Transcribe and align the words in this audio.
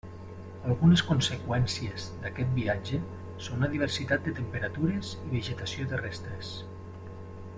Algunes 0.67 1.01
conseqüències 1.09 2.05
d'aquest 2.23 2.55
viatge 2.55 3.01
són 3.49 3.65
la 3.65 3.69
diversitat 3.75 4.25
de 4.29 4.35
temperatures 4.41 5.13
i 5.27 5.31
vegetació 5.37 5.89
terrestres. 5.95 6.55